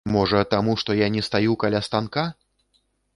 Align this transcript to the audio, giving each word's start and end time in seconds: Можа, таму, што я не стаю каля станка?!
Можа, 0.13 0.39
таму, 0.53 0.73
што 0.83 0.95
я 1.01 1.07
не 1.15 1.21
стаю 1.27 1.53
каля 1.65 1.83
станка?! 1.89 2.25